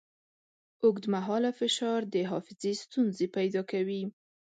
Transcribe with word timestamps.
اوږدمهاله 0.83 1.51
فشار 1.59 1.99
د 2.13 2.15
حافظې 2.31 2.73
ستونزې 2.83 3.27
پیدا 3.35 3.61
کوي. 3.71 4.03